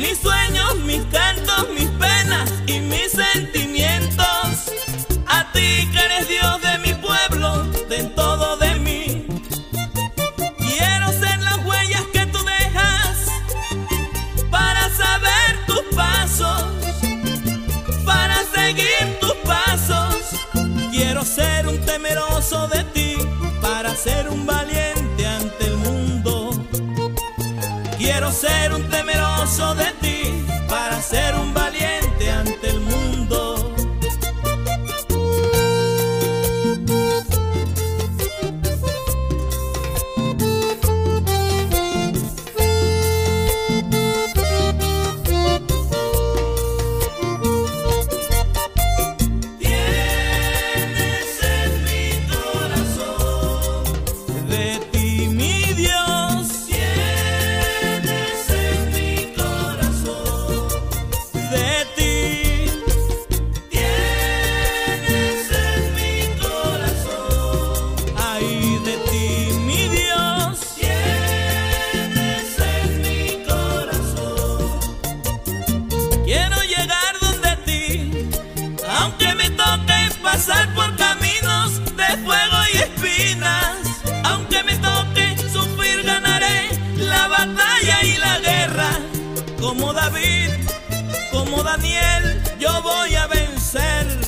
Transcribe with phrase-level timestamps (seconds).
[0.00, 4.26] mis sueños, mis cantos, mis penas y mis sentimientos.
[5.26, 9.26] A ti que eres Dios de mi pueblo, de todo de mí.
[10.58, 13.14] Quiero ser las huellas que tú dejas
[14.50, 16.64] para saber tus pasos,
[18.06, 20.16] para seguir tus pasos.
[20.90, 23.16] Quiero ser un temeroso de ti,
[23.60, 26.50] para ser un valiente ante el mundo.
[27.98, 29.89] Quiero ser un temeroso de ti.
[80.32, 83.78] Pasar por caminos de fuego y espinas,
[84.24, 88.90] aunque me toque sufrir, ganaré la batalla y la guerra.
[89.60, 90.50] Como David,
[91.32, 94.19] como Daniel, yo voy a vencer.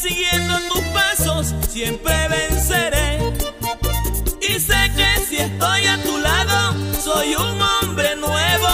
[0.00, 3.18] Siguiendo tus pasos, siempre venceré.
[4.40, 8.68] Y sé que si estoy a tu lado, soy un hombre nuevo.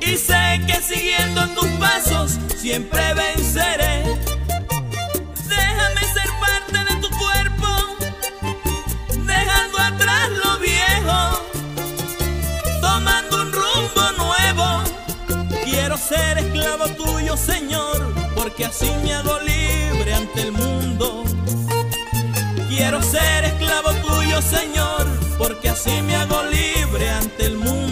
[0.00, 4.02] Y sé que siguiendo tus pasos, siempre venceré.
[5.48, 7.68] Déjame ser parte de tu cuerpo,
[9.24, 11.18] dejando atrás lo viejo,
[12.80, 14.82] tomando un rumbo nuevo.
[15.64, 19.14] Quiero ser esclavo tuyo, Señor, porque así me
[19.44, 19.65] libre
[25.66, 27.85] porque así me hago libre ante el mundo.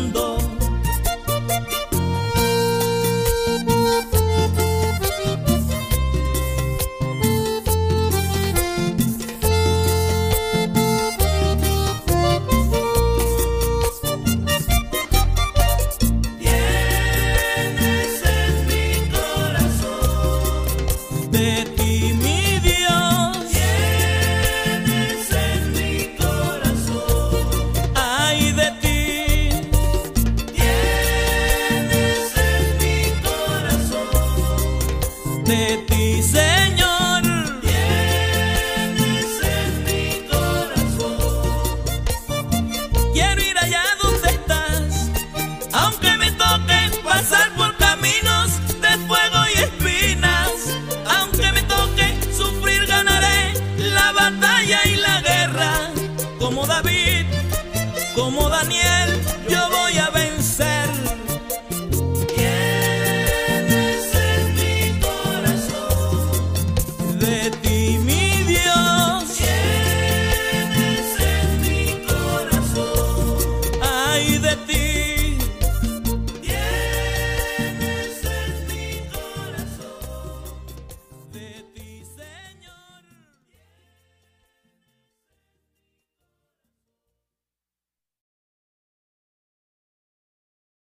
[35.55, 36.44] De ti, Señor.